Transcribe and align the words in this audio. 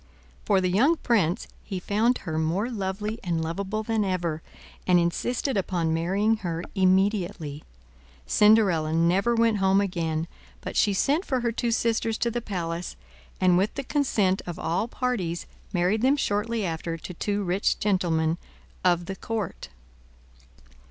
For 0.45 0.59
the 0.59 0.71
young 0.71 0.95
prince, 0.95 1.47
he 1.63 1.79
found 1.79 2.17
her 2.25 2.39
more 2.39 2.71
lovely 2.71 3.19
and 3.23 3.39
lovable 3.43 3.83
than 3.83 4.03
ever, 4.03 4.41
and 4.87 4.99
insisted 4.99 5.55
upon 5.57 5.93
marrying 5.93 6.37
her 6.37 6.63
immediately. 6.73 7.63
Cinderella 8.25 8.93
never 8.93 9.35
went 9.35 9.57
home 9.57 9.79
again, 9.79 10.27
but 10.61 10.75
she 10.75 10.91
sent 10.91 11.23
for 11.23 11.41
her 11.41 11.51
two 11.51 11.69
sisters 11.69 12.17
to 12.17 12.31
the 12.31 12.41
palace, 12.41 12.95
and 13.39 13.59
with 13.59 13.75
the 13.75 13.83
consent 13.83 14.41
of 14.47 14.57
all 14.57 14.87
parties 14.87 15.45
married 15.71 16.01
them 16.01 16.17
shortly 16.17 16.65
after 16.65 16.97
to 16.97 17.13
two 17.13 17.43
rich 17.43 17.77
gentlemen 17.77 18.39
of 18.83 19.05
the 19.05 19.15
court. 19.15 19.69